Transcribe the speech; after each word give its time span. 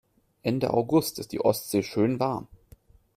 Ende 0.41 0.73
August 0.73 1.19
ist 1.19 1.31
die 1.31 1.41
Ostsee 1.45 1.83
schön 1.83 2.19
warm. 2.19 2.47